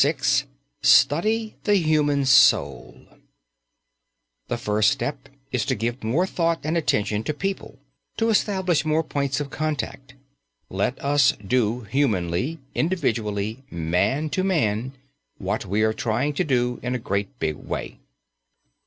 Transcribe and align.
VI 0.03 0.15
STUDY 0.81 1.57
THE 1.65 1.75
HUMAN 1.75 2.25
SOUL 2.25 3.05
The 4.47 4.57
first 4.57 4.89
step 4.89 5.29
is 5.51 5.63
to 5.65 5.75
give 5.75 6.03
more 6.03 6.25
thought 6.25 6.59
and 6.63 6.75
attention 6.75 7.23
to 7.25 7.35
people, 7.35 7.77
to 8.17 8.29
establish 8.29 8.83
more 8.83 9.03
points 9.03 9.39
of 9.39 9.51
contact. 9.51 10.15
Let 10.71 10.97
us 11.05 11.33
do 11.33 11.81
humanly, 11.81 12.57
individually, 12.73 13.61
man 13.69 14.31
to 14.31 14.43
man, 14.43 14.93
what 15.37 15.67
we 15.67 15.83
are 15.83 15.93
trying 15.93 16.33
to 16.33 16.43
do 16.43 16.79
in 16.81 16.95
a 16.95 16.97
great 16.97 17.37
big 17.37 17.57
way. 17.57 17.99